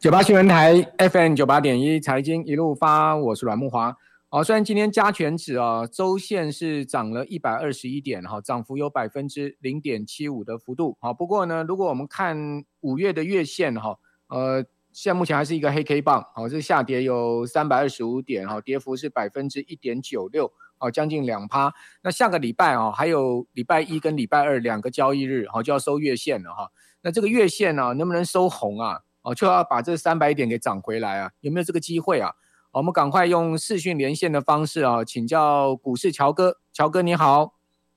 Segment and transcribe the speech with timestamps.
[0.00, 3.94] 九八新闻台 FM 九八点一财经一路发，我是阮慕驊。
[4.30, 10.96] 好，虽然今天加权指啊周线是涨了一百二十一点，哈，涨幅有百分之零点七五的幅度。
[11.02, 21.74] 好，不过呢，如果我们看五月的月线哈，呃，现在目前还是一个黑 K 棒，好，这下跌有三百二十五点，哈，跌幅是百分之一点九六，好，将近两趴。
[22.02, 26.70] 那下个礼拜啊，还有礼拜一跟礼拜二两个交易日，好，就要收月线了哈。
[27.02, 29.00] 那这个月线呢，能不能收红啊？
[29.22, 31.30] 哦，就要把这三百点给涨回来啊？
[31.40, 32.32] 有没有这个机会啊？
[32.72, 36.58] 我们赶快用视讯连线的方式啊，请教股市乔哥。
[36.72, 37.54] 乔哥你好，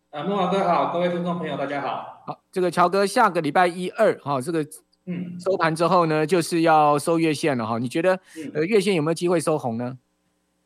[0.10, 2.24] 啊，慕驊哥好，各位听众朋友大家好。
[2.26, 4.66] 好，这个乔哥下个礼拜一二，哈，这个
[5.06, 7.78] 嗯收盘之后呢，就是要收月线了哈。
[7.78, 8.20] 你觉得
[8.54, 9.98] 呃月线有没有机会收红呢？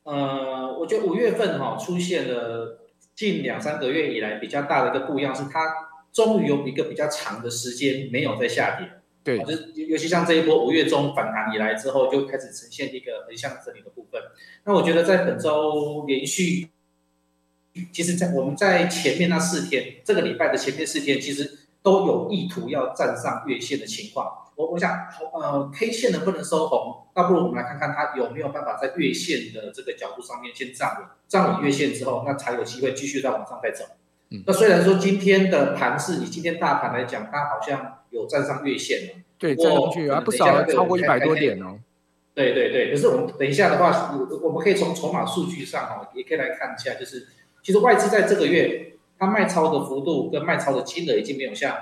[0.04, 2.80] 呃，我觉得五月份哈出现了
[3.14, 5.60] 近两三个月以来比较大的一个不一样，是它
[6.14, 8.90] 终于有一个比较长的时间没有在下跌。
[9.28, 14.22] 对，就是尤其像这一波五月中反弹以来之后，就开始呈现一个横向整理的部分。
[14.64, 16.70] 那我觉得在本周连续，
[17.92, 24.26] 其实，在我们在前面那四天，这个礼拜的前面四天，其实都有意图要站上月线的情况。
[24.56, 24.98] 我我想，
[25.34, 27.08] 呃，K 线能不能收红？
[27.14, 33.84] 那不如我们来看看它有没有办法在月线的这个角度上面先站稳，站稳月线之后，那才有机会继续再往上再走。
[34.30, 37.97] 嗯，那虽然说今天的盘势，以今天大盘来讲，它好像。
[38.18, 41.80] 有站上月线了，对，站上去啊，不少，超过一百多点哦。
[42.34, 47.28] 对对对，可是我们等一下的话，我我们可以从筹码数据上哈，也可以来看一下，就是
[47.64, 51.76] 其实外资在这个月它卖超的幅度跟卖超的金额已经没有像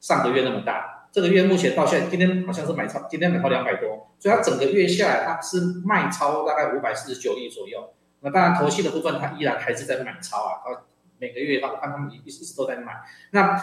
[0.00, 1.08] 上个月那么大。
[1.12, 7.90] 这个月目前到现在，今天好像是买超，今天买超两百多，所以它整个月下来它是卖超大概五百四十九亿左右。
[8.20, 10.82] 那当然，投信的部分它依然还是在买超啊，它
[11.18, 13.00] 每个月我看他们一一直都在买。
[13.32, 13.58] 那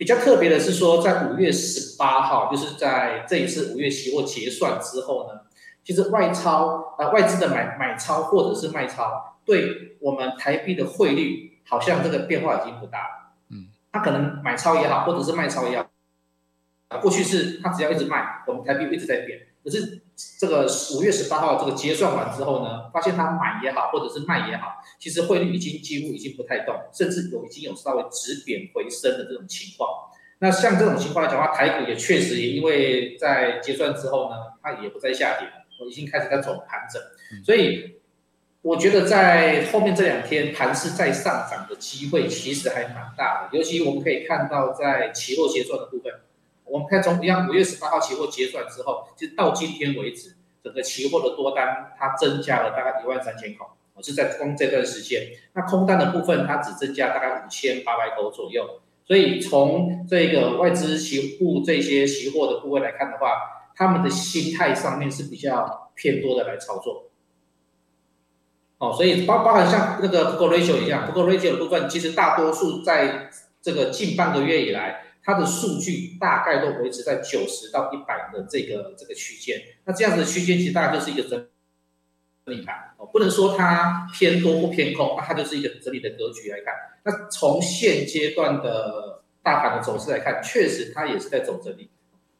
[0.00, 5.40] 比较特别的是说，在五月十八号，就是在这一次五月期货结算之后呢，
[5.84, 13.32] 其实外超呃外资的买买超或者是卖超，对我们台币的汇率好像这个变化已经不大了。
[13.50, 20.00] 嗯，他可能买超也好，或者是卖超也好，过去是他只要一直卖，我们台币一直在贬，可是。
[20.38, 29.88] 这个五月十八号这个结算完之后呢，发现它买也好，或者是卖也好，其实汇率已经几乎已经不太动，甚至有已经有稍微止贬回升的这种情况。
[30.38, 35.46] 那像这种情况来讲的话，台股也确实也因为在结算之后呢，它也不再下跌
[35.86, 37.00] 已经开始在走盘整。
[37.44, 37.96] 所以
[38.62, 46.12] 我觉得在后面这两天盘势再上涨的机会其实还蛮大的，尤其我们可以看到在期货结算的部分。
[46.70, 53.66] 我们看从一样，五月十八号期货结算之后，就到今天为止，整个期货的多单它增加了大概一万三千口，
[54.00, 55.32] 是在光这段时间。
[55.54, 58.80] 那空单的部分它只增加大概五千八百口左右。
[59.04, 63.32] 所以从这个外资期货这些期货的部位来看的话，
[63.74, 67.06] 他们的心态上面是比较偏多的来操作。
[68.78, 73.28] 哦，所以包包含像那个 Put Ratio 一样，Put Ratio 的部分其实大多数在
[73.60, 75.06] 这个近半个月以来。
[75.22, 81.46] 它的数据大概都维持在九十到一百的这个这个区间，那这样子的区间其实大概就是一个整
[82.46, 86.74] 理盘哦，不能说它偏多或偏空，那它就是一个整理的格局来看。
[87.04, 91.90] 那从现阶段的大盘的走势来看，确实它也是在走整理，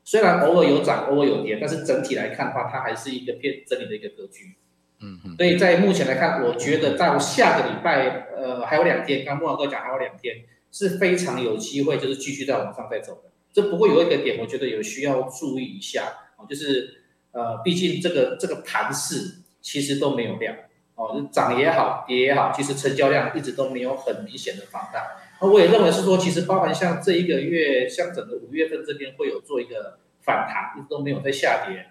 [0.02, 4.54] 虽然偶尔有涨，偶尔有跌，但是整体来看的话，它还是一个偏整理的一个格局。
[5.00, 5.36] 嗯嗯。
[5.36, 10.36] 所以在目前来看，我觉得到下个礼拜，呃，还有两天，刚莫老哥讲还有两天。
[10.72, 13.30] 是非常有机会，就是继续在往上再走的。
[13.52, 20.56] 这不过有一个点，我觉得有需要注意一下哦，就是呃，毕竟这个这个盘势其实都没有量
[20.94, 25.16] 哦，涨也好，跌也好，其实成交量一直都没有很明显的放大。
[25.40, 31.86] 那我也认为是说，其实包含像这一个月，像整个五月份这边会有做一个反弹，一直都没有在下跌，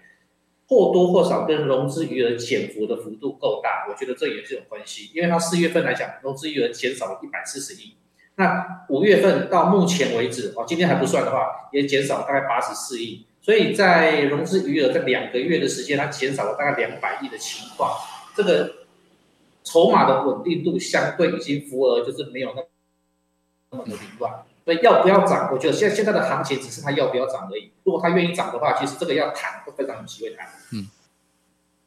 [0.68, 5.10] 或多或少跟融资余额减幅的幅度够大，我觉得这也是有关系。
[5.12, 7.94] 因为它四月份来讲，融资余额减少了一百四十亿。
[8.40, 17.92] 那五月份到目前为止，哦，今天还不算的话，也减少大概八十四亿，所以在融资余额在两个月的时间，它减少了大概两百亿的情况，
[18.34, 18.86] 这个
[19.62, 22.68] 筹码的稳定度相对已经符合，就是没有那么
[23.72, 24.32] 那么的凌乱。
[24.64, 27.70] 所以要不要涨，我觉得现现在的行情只是它要不要涨而已。
[27.84, 30.48] 如果它愿意涨的话，其实这个要谈会非常有机会谈。
[30.72, 30.88] 嗯，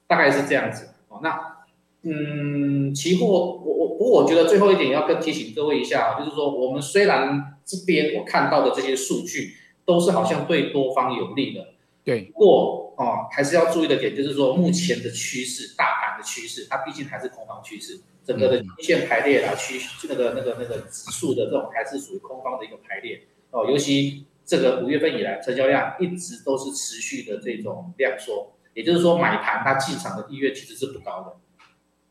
[0.05, 0.89] 大概是这样子。
[1.09, 1.62] 哦，那。
[2.05, 9.53] 嗯，期货我我不过我觉得最后一点要跟提醒各位一下，就是说我们虽然这边我看到的这些数据
[9.85, 11.65] 都是好像对多方有利的，
[12.03, 19.79] 对，不过哦还是要注意的点就是说目前的趋势，大盘的趋势，它毕竟还是空方趋势，整个的均线排列啊趋
[20.09, 23.21] 那个那个那个指数的这种还是属于空方的一个排列
[23.51, 28.51] 哦，尤其这个五月份以来成交量一直都是持续的这种量缩。
[28.73, 31.37] 也就是说买盘它进场的意愿其实是不高的。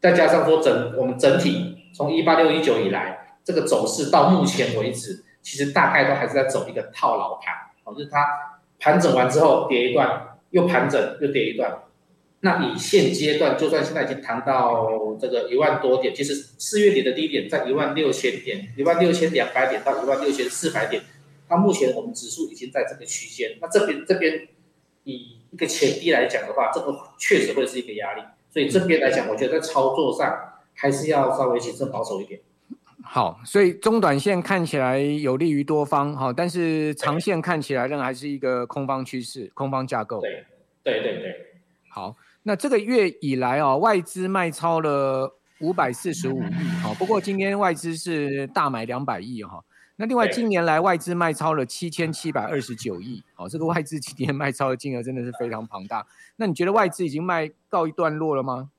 [0.02, 7.54] 再加上说整我们整体从一八六一九以来这个走势到目前为止，其实大概都还是在走一个套牢盘，
[7.84, 8.26] 哦，就是它
[8.81, 11.84] 盘整完之后跌一段，又盘整又跌一段。
[12.40, 21.05] 那以现阶段，就算现在已经谈到这个一万多点，其实四月底的低点在一万六千点，一万六千两百点到一万六千四百点，
[21.48, 23.56] 那目前我们指数已经在这个区间。
[23.60, 24.48] 那这边这边
[25.05, 28.22] 以一个前低来讲的话，这个确实会是一个压力。
[28.52, 30.31] 所以这边来讲，我觉得在操作上
[30.75, 32.38] 还是要稍微谨慎保守一点。
[33.02, 40.20] 好，所以中短线看起来有利于多方，好，但是长线看起来仍然还是一个空方趋势、空方架构。
[40.20, 40.44] 对，
[40.84, 41.34] 对对对，
[41.88, 42.14] 好。
[42.43, 49.64] 那这个月以来啊，外资卖超了五百四十五亿，哈，不过今天外资是大买两百亿，哈。
[49.97, 56.06] 那另外近年来外资卖超了七千七百二十九亿，好，这个外资今天卖超的金额真的是非常庞大。
[56.37, 58.71] 那你觉得外资已经卖告一段落了吗？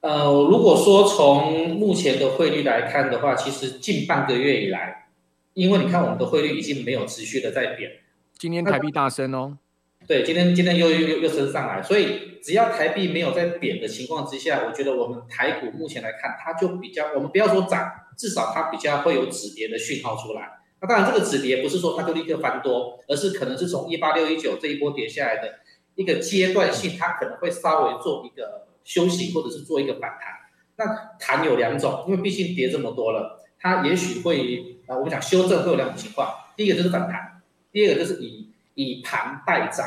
[0.00, 5.08] 呃，如果说从目前的汇率来看的话，其实近半个月以来，
[5.54, 7.92] 因为你看我们的汇率已经没有持续的在贬，
[8.36, 9.58] 今天台币大升哦。
[10.06, 17.88] 对，今天今天又又又升上来，所以只要台币没有在贬的情况之下，我觉得我们台股目前来看，它就比较，我们不要说涨，
[18.18, 20.58] 至少它比较会有止跌的讯号出来。
[20.80, 25.60] 那当然，这个止跌不是说它就立刻翻多，而是可能是从一八六一九这一波跌下来的
[25.94, 30.32] 一个阶段性，它可能会稍微做一个休息，或者是做一个反弹。
[30.76, 37.40] 那弹有两种，因为毕竟跌这么多了，它也许会啊，我们讲修正会有两种情况，第一个就是反弹，
[37.70, 38.41] 第二个就是以。
[38.74, 39.86] 以盘带涨，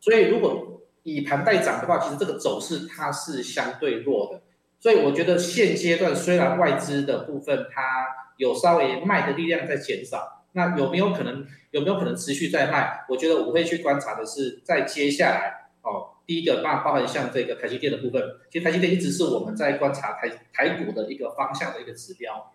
[0.00, 4.42] 所以如果以盘带涨的话，其实这个走势它是相对弱的。
[4.78, 13.04] 所以我觉得现阶段虽然外资的部分它有稍微卖的力量在减少，那有没有可能有没有可能持续在卖？
[13.08, 22.52] 我觉得我会去观察的是，在接下来哦，第一个包包含像这个台积电的部分，其实台积电一直是我们在观察台台股的一个方向的一个指标。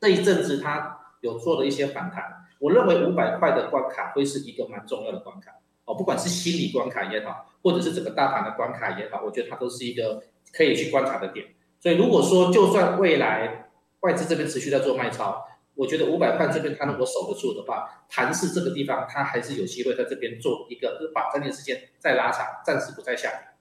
[0.00, 2.45] 这一阵子它有做了一些反弹。
[2.66, 5.52] 我认为五百块的关卡会是一个蛮重要的关卡
[5.84, 10.20] 哦，不管是心理关卡也好，或者是整个大盘的关卡也好，我觉得它都是一个
[10.52, 11.46] 可以去观察的点。
[11.78, 13.68] 所以如果说就算未来
[14.00, 15.46] 外资这边持续在做卖超，
[15.76, 23.55] 我觉得五百块这边它如果守得住的话，盘势这个地方它还是有机会在这边做一个，就把这段时间再拉长，暂时不再下跌。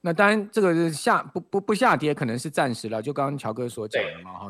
[0.00, 3.02] 那当然，这个是下不不不下跌，可能是暂时了。
[3.02, 4.48] 就刚刚乔哥所讲的嘛，哈，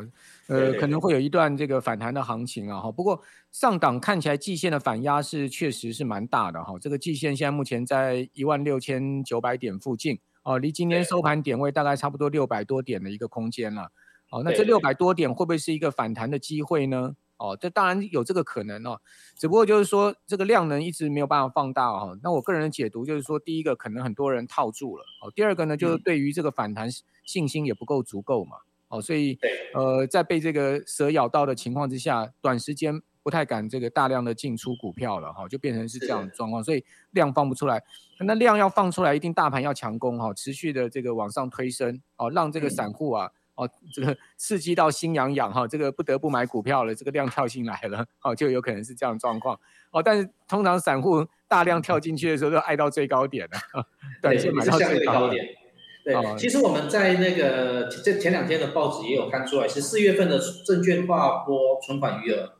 [0.48, 2.92] 呃，可能会有一段这个反弹的行情啊，哈。
[2.92, 3.18] 不过
[3.50, 6.78] 上档看起来季线的反压是确实是蛮大的哈。
[6.78, 13.90] 这个季线现在目前在一万六千九百点附近哦，离今天收盘点位大概差不多六百多点的一个空间了。
[14.30, 17.14] 哦，那这六百多点会不会是一个反弹的机会呢？
[17.38, 19.00] 哦，这当然有这个可能哦，
[19.36, 22.18] 只不过就是说这个量能一直没有办法放大哦。
[22.22, 26.88] 那我个人的解读就是说，第一个可能很多人套住了哦，第二个呢就是对于这个反弹
[27.24, 28.58] 信心也不够足够嘛。
[28.88, 29.38] 哦，所以
[29.74, 37.84] 呃，在被这个蛇咬到的情况之下，短时间不太敢这个大量的进出股票了哈，就变成是这样的状况，所以量放不出来。
[38.20, 43.30] 那量要放出来，一定大盘要强攻哈，持续的这个往上推升哦，让这个散户啊。
[43.58, 49.58] 哦，这个刺激到心痒痒哈，这个不得不买股票了，这个量跳进来了，哦，就有可能是这样的状况。
[49.90, 53.84] 哦，但是通常散户大量跳进去的时候，都爱到最高点了，
[54.22, 55.44] 短线买到最高点。
[56.04, 62.52] 对，其实我们在那个这前两天的报纸也有看出来，是四月份的证券划拨存款余额，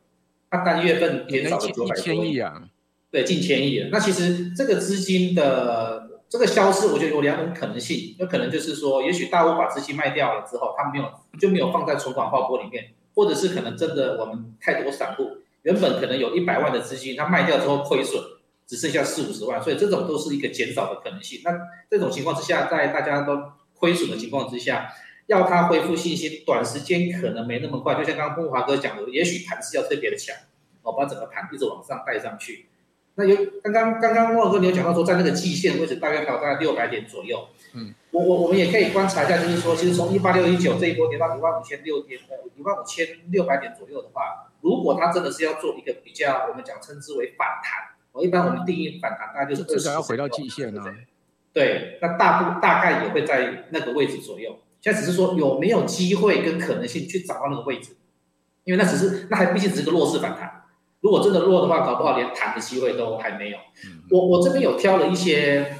[0.49, 2.69] 它单月份减少了九百多亿啊，
[3.09, 3.87] 对，近千亿了。
[3.89, 6.08] 那其实这个资金的。
[6.29, 18.21] 这个消失，我觉得有两种可能性，有可能就是说，也许大户把资金卖掉了之后，他没有就没有放在存款划拨里面，或者是可能真的我们太多散户，原本可能有一百万的资金，他卖掉之后亏损，
[18.67, 21.41] 只剩下四五十万，所以这种都是一个减少的可能性。
[21.43, 21.51] 那
[21.89, 23.35] 这种情况之下，在大家都
[23.73, 24.87] 亏损的情况之下，
[25.25, 27.95] 要他恢复信心，短时间可能没那么快。
[27.95, 30.35] 就像刚刚风华哥讲的，也许盘势要特别的强，
[30.83, 32.67] 哦，把整个盘一直往上带上去。
[33.19, 37.49] 那有刚刚刚刚莫哥你有讲到说，在那个季线位置大概还有大概六百点左右。
[37.73, 50.95] 嗯，我我我们也可以观察一下，就是说，其实从一八六一九这一波跌到一万五千六点呃一万五千六百点左右的话，如果它真的是要做一个比较，我们讲称之为反弹，我一般我们定义反弹大概就是至少要回到季线呢、啊。
[51.51, 54.59] 对，那大部大概也会在那个位置左右。
[54.79, 57.97] 现在只是说有没有机会跟可能性去找到那个位置，
[58.63, 60.58] 因为那只是那还毕竟只是个弱势反弹。
[61.01, 63.57] 如果真的弱的话，搞不好连谈的机会都还没有。
[64.11, 65.77] 我我这边有挑了一些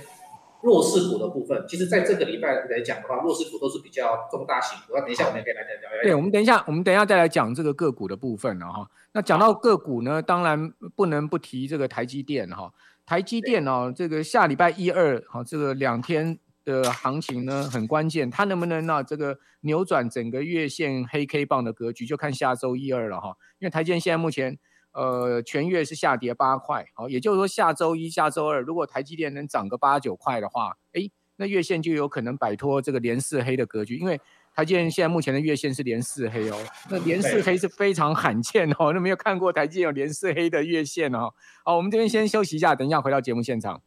[0.61, 4.93] 弱势股的部分，其实在这个礼拜来讲的话，弱势股都是比较重大型股。
[4.95, 6.03] 那等一下我们也可以来聊聊。
[6.03, 8.89] 对，我们等一下，我们等一下再来讲这个个股的部分了哈。
[9.13, 12.73] 那讲到个股呢，当然不能不提这个台积电哈。
[13.05, 23.35] 台积电哦，这个下礼拜一二好，这个两天的行情呢很关键，它能不能呢这个扭转整个月线黑 K 棒的格局，就看下周一二了哈。
[23.57, 24.59] 因为台积电现在目前
[25.01, 34.19] 呃全月是下跌八块，好，也就是说下周一、下周二，如果台积电能涨个八九块的话，哎，那月线就有可能摆脱这个连四黑的格局，因为。
[34.51, 36.57] 台积电现在目前的月线是连四黑哦，
[36.89, 41.33] 那连四黑是非常罕见哦，那没有看过台积电有连四黑的月线哦。
[41.63, 43.81] 好，我们这边先休息一下，等一下回到节目现场。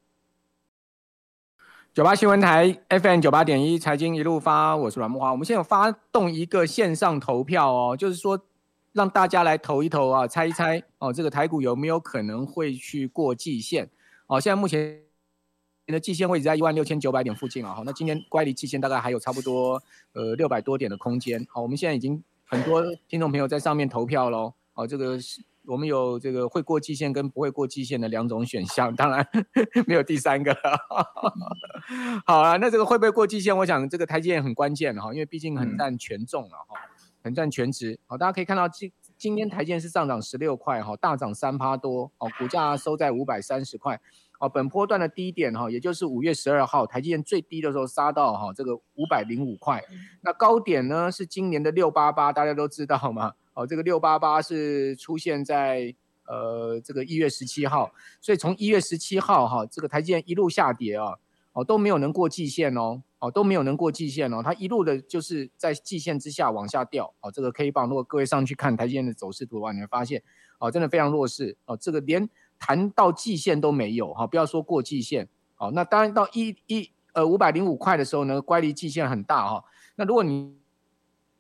[1.93, 5.31] 九八新闻台 FM 九八点一财经一路发，我是阮木华。
[5.33, 8.43] 我们现在有发动一个线上投票哦，就是说
[8.93, 13.91] 让大家来投一投啊，猜一猜哦，这个台股有没有可能会去过季线？
[14.27, 15.01] 哦，现在目前。
[15.85, 19.83] 你的季线位置在一万六千九百点附近啊，好，那今天乖离季线大概还有差不多
[20.13, 29.27] 呃六百多点的空间，好，我们现在已经很多听众朋友在上面投票喽，哦，这个是我们有这个会过季线跟不会过季线的两种选项，当然
[29.85, 30.79] 没有第三个了，
[32.25, 33.55] 好啊，那这个会不会过季线？
[33.59, 36.81] 我想这个台积电很关键哈，因为毕竟很占权重了哈，
[37.23, 44.01] 很占全值，好，大家可以看到今今天台积电是上涨十六块哈，大涨三趴多，哦，股价收在五百三十块。
[44.41, 49.81] 哦，本波段的低点哈，也就是五月十二号，台积电最低的时候杀到哈这个五百零五块，
[50.21, 53.35] 那高点呢是今年的六八八，大家都知道嘛。
[53.55, 55.95] 哦，这个六八八是出现在
[56.27, 61.19] 呃这个一月十七号，所以从一月十七号哈，这个台积电一路下跌啊，哦
[61.53, 67.13] 哦都没有能过季线哦，哦都没有能过季线哦，它一路的就是在季线之下往下掉。
[67.21, 70.23] 哦，这个 K 棒，如果各位上去看台积电的走势图的话，你会发现
[70.59, 72.29] 哦真的非常弱势哦，这个连。
[72.65, 79.65] 谈到季线都没有哈，不要说过季线，哦，那当然到一一呃五百零五块的时候呢，乖离季线很大哈。
[79.97, 80.55] 那如果你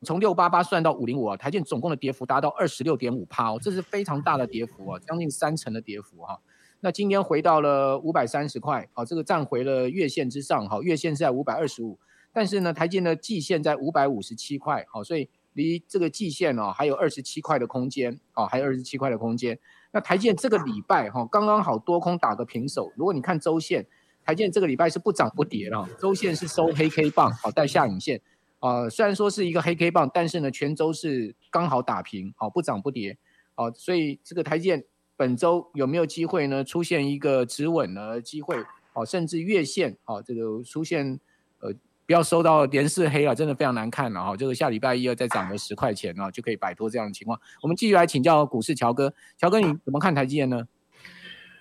[0.03, 6.41] 从六八八算到五零五啊，台积总共的跌幅达到二十六点五趴哦，这是非常大的跌幅啊，将近三成的跌幅哈。
[6.85, 11.97] 那今天回到了五百三十块，好，这个站回了月线之上，好，月线是在五百二十五，
[12.33, 19.57] 但是呢，台积的季线在五百五十七块，好，所以离这个季线哦还有二十七块的空间，哦，还有二十七块的空间。
[19.93, 22.93] 那台积这个礼拜哈，刚刚好多空打个平手。
[22.97, 23.87] 如果你看周线，
[24.25, 28.21] 台积这个礼拜是不涨不跌了，周线是收黑 K 棒，好带下影线。
[28.59, 33.17] 啊，虽然说是一个黑 K 棒，但是呢，全周是刚好打平，好不涨不跌。
[33.55, 34.83] 好，所以这个台积
[35.17, 36.63] 本周有没有机会呢？
[36.63, 38.57] 出现一个止稳的机会，
[38.93, 41.19] 好，甚至月线，哦，这个出现
[41.61, 41.73] 呃。
[42.05, 44.37] 不要收到连四黑啊，真的非常难看了哈。
[44.37, 47.41] 这个下礼拜一要再涨个十块钱啊，就可以摆脱这样的情况。
[47.63, 50.67] 我们继续来请教股市乔哥，乔哥你怎么看台积电呢？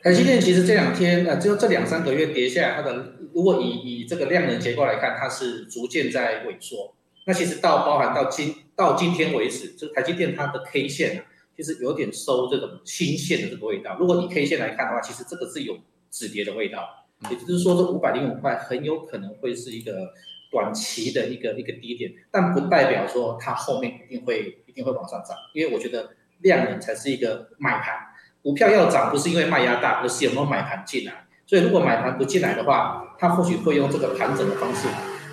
[0.01, 6.96] 台积电其实这两天呃，就这两三个月跌下来，它的如果以以这个量能结构来看，它是逐渐在萎缩。
[7.27, 11.24] 那其实到包含到今到今天为止，就台积电它的 K 线啊，
[11.55, 13.98] 其实有点收这种新线的这个味道。
[14.00, 15.77] 如果以 K 线来看的话，其实这个是有
[16.10, 20.13] 止跌的味道，也就是说这五百零五块很有可能会是一个。
[20.53, 27.96] 短期的一个一个低点，但不代表说它后面一定会一定会往上涨，因为我觉得量能才是一个买盘，
[28.43, 31.25] 股票要涨不是因为卖压大，而是有没有买盘进来。
[31.46, 34.89] 所以如果买盘不进来的话，它或许会用这个盘整的方式，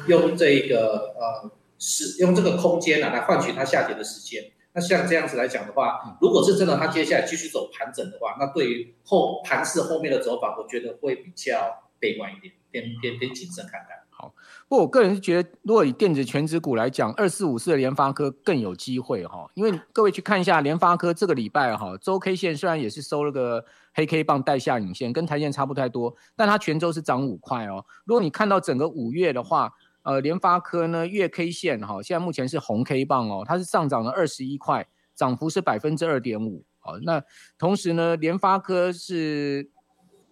[0.07, 4.45] 用这个呃使用这个空间啊来换取它下跌的时间。
[4.79, 14.05] 那像这样子来讲的话，如果是真的它接下来继续走盘整的话，那对于后盘势后面的走法，我觉得会比较悲观一点，偏偏偏谨慎看待。
[14.11, 14.33] 好，
[14.69, 27.85] 不过我个人是觉得，如果以电子权值股来讲，二四五四的联发科更有机会哈，因为各位去看一下联发科这个礼拜哈，周 K 线虽然也是收了个黑 K 棒带下影线，跟台线差不太多，但它全周是涨五块哦。
[28.05, 29.73] 如果你看到整个五月的话，
[30.09, 36.65] 呃，联发科呢月 K 线哈，现在目前是红 K 棒哦，它是上涨了二十一块，涨幅是百分之二点五。
[36.79, 37.23] 好，那
[37.59, 39.71] 同时呢，联发科是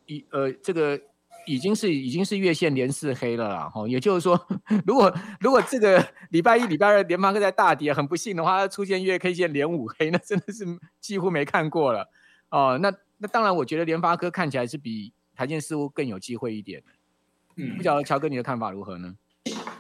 [0.07, 0.99] 已呃这个。
[1.49, 4.37] 已经是已经是月线连四黑了啦，哈，也就是说，
[4.85, 10.67] 如果如果这个礼拜一、礼拜二联发科在大跌，很不幸的话，它出现月 K 线连五黑，那真的是
[10.99, 12.11] 几乎没看过了，
[12.49, 16.83] 哦，那那当然，我觉得联发科看起来是比台积似乎更有机会一点，
[17.55, 19.15] 嗯，不晓得乔哥你的看法如何呢？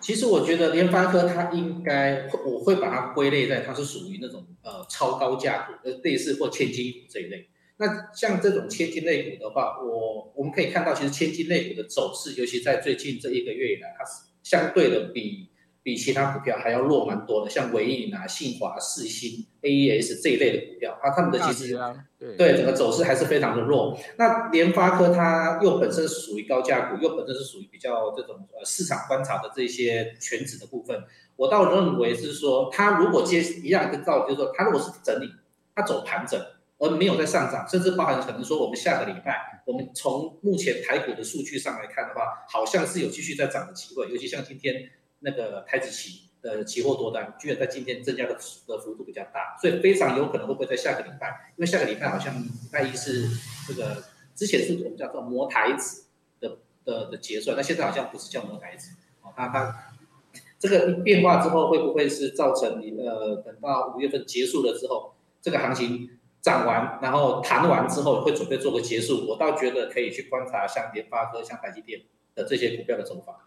[0.06, 7.48] 其实我觉得联发科它应该，我会把它归类在它是属于那种呃超高价股，呃类似或千金股这一类。
[7.78, 15.48] 那像这种千金类股的话，我我们可以看到，其实千金类股的走势，尤其在最近这一个月以来，它是相对的比
[15.86, 17.48] 比其他股票还要弱蛮多的。
[17.48, 21.78] 像纬颖啊、信华、世新、AES 这一类的股票，它他们的其实
[22.18, 23.96] 对对整个走势还是非常的弱。
[24.18, 31.04] 那联发科它又本身是属于高价股，又本身是属于比较这种呃市场观察的这些全指的部分，
[31.36, 35.30] 我倒认为是说，它如果接一样的道理，就是说它如果是整理，
[35.72, 36.40] 它走盘整。
[36.78, 44.90] 而没有在上涨，甚至包含可能说我们下个礼拜，我们从目前台股的数据上来看的话，好像是有继续在涨的机会，尤其像今天
[45.26, 53.28] 那个台子期的期货多单，居然在今天增加的的幅度比较大，所以非常有可能会不会在下个礼拜，因为下个礼拜好像礼拜一是
[53.66, 54.04] 这个
[54.36, 56.04] 之前是我们叫做磨台子
[56.38, 58.92] 的的的结算，那现在好像不是叫磨台子，
[59.22, 59.92] 哦，它它
[60.58, 66.10] 这个变化之后会不会是造成你呃等到五月份结束了之后，这个行情？
[66.42, 72.02] 涨完，然后谈完之后会准备做个结束，我倒觉得可以去观察像联发科、像台积电
[72.36, 73.45] 的这些股票的走法。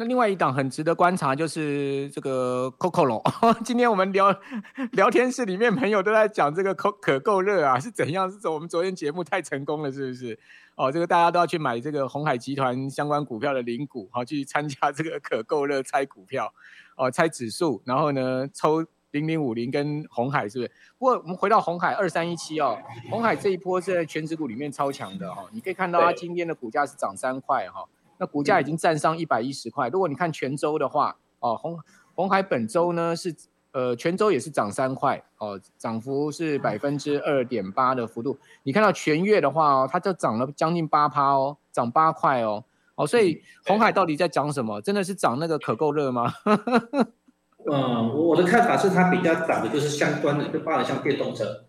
[0.00, 3.20] 那另外一档很值得观察就是这个 COCO 龙。
[3.64, 4.32] 今天我们聊
[4.92, 8.30] 聊天室里面朋友都在讲这个可可够热啊是怎样？
[8.30, 10.38] 是我们昨天节目太成功了，是不是？
[10.76, 16.54] 哦，这个大家都要去买这个鸿海集团相关股票的零股，好去参加这个 可购热猜股票，
[16.94, 18.86] 哦猜指数，然后呢抽。
[19.12, 20.70] 零零五零跟鸿海是不是？
[20.98, 22.76] 不过我们回到鸿海二三一七哦，
[23.08, 25.48] 鸿海这一波是在权值股里面超强的哈、哦。
[25.50, 27.88] 你可以看到它今天的股价是涨三块哈、哦，
[28.18, 29.88] 那股价已经站上一百一十块。
[29.88, 31.78] 如果你看泉州的话哦，红
[32.14, 33.34] 红海本周呢是
[33.72, 38.38] 呃泉州也是涨三块哦，涨幅是百分之二点八的幅度。
[38.64, 42.64] 你看到全月的话哦，它就涨了将近八趴哦，涨八块哦
[42.96, 44.80] 哦，所以红海到底在涨什么？
[44.82, 46.32] 真的是涨那个可购热吗？
[47.70, 51.64] 嗯，我的看法是，它比较涨的就是相关的，就发展像电动车，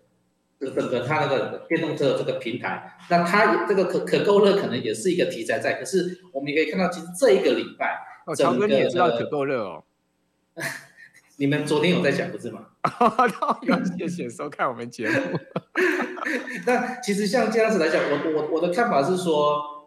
[0.59, 5.73] 这整个它那个电动车的这个平台，那它这个可可购热可能也是一个题材在。
[5.73, 9.83] 可是我们也可以看到，其实这一个礼拜，哦，强哥你也知道可购热哦，
[11.37, 12.67] 你们昨天有在讲不是吗？
[13.63, 15.15] 有谢谢收看我们节目。
[16.67, 19.77] 那其实像这样子来讲，我我我的看法是说。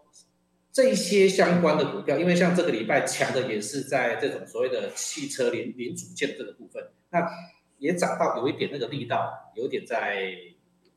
[0.74, 7.28] 这些相关的股票，因为像这个礼拜强的也是在这种所谓的汽车零零组件这个部分，那
[7.76, 10.32] 也涨到有一点那个力道，有点在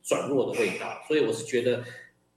[0.06, 1.82] 转弱的味道，所以我是觉得，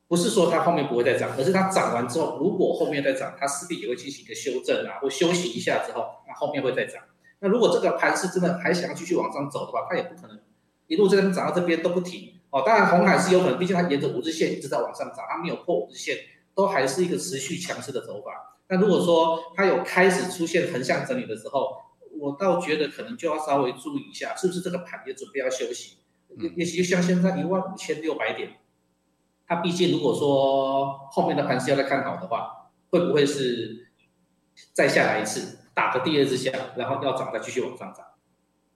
[0.07, 7.03] 不是说它后面不会再涨，而是它涨完之后，如果后面再涨，它势必也会进行一个修正啊，或休息一下之后，那后面会再涨。
[7.39, 10.39] 那如果这个盘是真的还想要继续往上走的话，它也不可能
[10.87, 12.63] 一路这边涨到这边都不停哦。
[12.65, 16.17] 当然，红海是有可能，毕竟它沿着五日线一直在往上涨，它没有破五日线。
[16.55, 18.57] 都还是一个持续强势的走法。
[18.67, 21.69] 那如果说它有开始出现横向整理的时候，
[22.19, 25.98] 我倒觉得可能就要稍微注意一下，是不是这个盘也准备要休息？
[26.37, 28.51] 也也许像现在一万五千六百点，
[29.47, 33.87] 它毕竟如果说后面的盘是要再看好的话，会不会是
[34.73, 38.05] 再下来一次，打个第二支下，然后要涨再继续往上涨？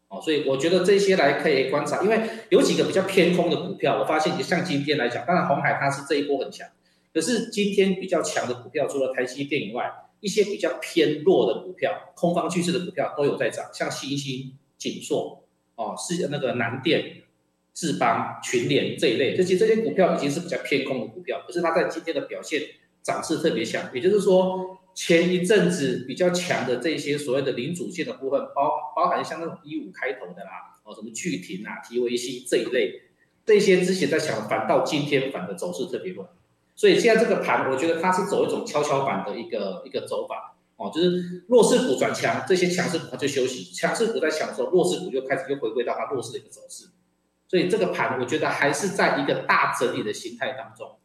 [0.09, 6.67] 哦，所以我觉得这些来可以观察，因为有几个比较偏空的股票，我发现像今天来讲，当然红海它是这一波很强。
[7.13, 15.43] 可是今天比较强的股票，除了台积电以外，一些比较偏弱的股票，空方趋势的股票都有在涨，像新兴、景硕，
[15.75, 17.22] 哦，是那个南电、
[17.73, 22.61] 智邦、群联这一类，这些这些股票已经是比较偏空的股票，可是它在今天的表现
[23.01, 33.01] 涨势特别强，也就是说，前一阵子比较强的这些所谓的零组件的部分，包包含像那种一五开头的啦，哦，什么巨停啊、TVC 这一类，
[33.45, 36.29] 这些之前在强，反倒今天反的走势特别弱。
[36.75, 46.85] 所以现在这个盘，我觉得它是走一种跷跷板的一个一个走法哦，就是弱势股转强，这些强势股它就休息；强势股在强的时候，弱势股就开始又回归到它弱势的一个走势。
[47.53, 50.97] 所以这个盘，我觉得还是在一个大整理的形态当中。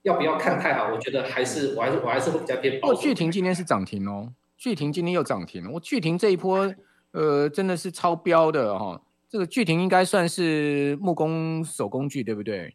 [0.00, 0.90] 要不要看太好？
[0.94, 2.94] 我觉得还是，我还是我还是会比较偏保守。
[2.94, 5.70] 哦，聚腾今天是涨停哦，巨停今天又涨停了。
[5.72, 6.74] 我巨停这一波，
[7.10, 9.02] 呃，真的是超标的哈、哦。
[9.28, 12.74] 这个巨停应该算是木工手工具，对不对？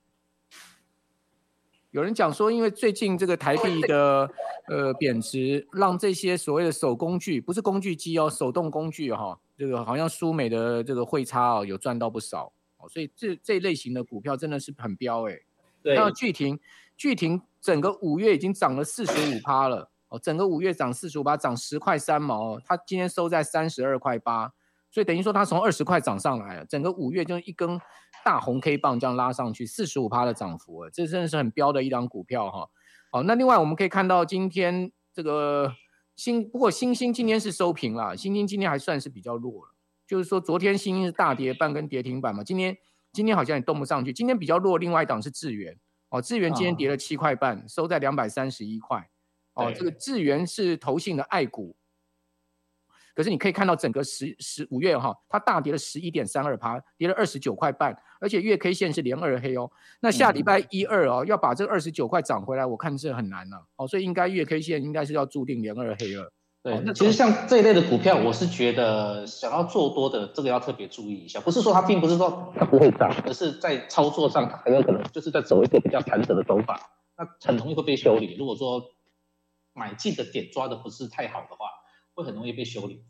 [1.90, 4.30] 有人讲说，因为最近这个台币的
[4.68, 15.40] 呃贬值，让这些所谓的手工具，不是工具机哦，手动工具哈、哦，这个好像苏美的这个汇差哦，有赚到不少哦，所以这这类型的股票真的是很彪哎。
[15.82, 15.96] 对。
[15.96, 16.60] 那巨停，
[16.96, 24.54] 巨停整个五月已经涨了四十五趴了哦，整个五月涨四十五趴，涨十块三毛，它今天收在三十二块八。
[24.90, 27.80] 所以等于说，它从二十块涨上来了，整个五月就一根
[28.24, 32.70] 大红 K 棒这样拉上去，四十五趴的涨幅啊，这真的是很彪的一档股票哈。
[33.12, 35.74] 好，那另外我们可以看到，今天这个
[36.18, 39.72] 新不过新兴今天是收平了，新兴今天还算是比较弱了，
[40.06, 42.76] 就是说昨天新兴是大跌半根跌停板嘛，今天
[43.14, 44.78] 今天好像也动不上去，今天比较弱。
[44.78, 49.08] 另外一档是智源哦，智源今天跌了七块半，哦、收在两百三十一块。
[49.54, 51.77] 哦，这个智源是投信的爱股。
[53.18, 59.68] 可是你可以看到整个十十五月哈，它大跌了十一点三二趴，跌了二十九块半，而且月 K 线是连二黑哦。
[60.02, 66.32] 那下礼拜一二哦，要把这二十九块涨回来，我看是很难了哦，所以应该月 K 线应该是要注定连二黑了。
[66.62, 71.40] 对，那其实像这一类的股票，我是觉得想要做多的，这个要特别注意一下。
[71.40, 76.80] 不是说它并不是说它不会涨，而是在操作上它很有可能就是在走一个比较盘整的走法，
[77.18, 78.36] 那很容易会被修理。
[78.38, 78.84] 如果说
[79.74, 81.66] 买进的点抓的不是太好的话，
[82.18, 83.06] 会很容易被修理。